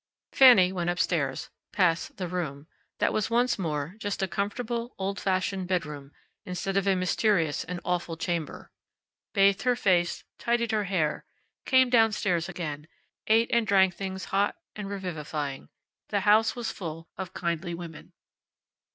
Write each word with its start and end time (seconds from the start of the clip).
Fanny 0.33 0.71
went 0.73 0.89
up 0.89 0.97
stairs, 0.97 1.51
past 1.71 2.17
The 2.17 2.27
Room 2.27 2.65
that 2.97 3.13
was 3.13 3.29
once 3.29 3.59
more 3.59 3.93
just 3.99 4.23
a 4.23 4.27
comfortable, 4.27 4.95
old 4.97 5.19
fashioned 5.19 5.67
bedroom, 5.67 6.09
instead 6.43 6.75
of 6.75 6.87
a 6.87 6.95
mysterious 6.95 7.63
and 7.63 7.79
awful 7.85 8.17
chamber; 8.17 8.71
bathed 9.35 9.61
her 9.61 9.75
face, 9.75 10.23
tidied 10.39 10.71
her 10.71 10.85
hair, 10.85 11.23
came 11.67 11.91
down 11.91 12.13
stairs 12.13 12.49
again, 12.49 12.87
ate 13.27 13.51
and 13.53 13.67
drank 13.67 13.93
things 13.93 14.25
hot 14.33 14.55
and 14.75 14.89
revivifying. 14.89 15.69
The 16.09 16.21
house 16.21 16.55
was 16.55 16.71
full 16.71 17.07
of 17.15 17.35
kindly 17.35 17.75
women. 17.75 18.13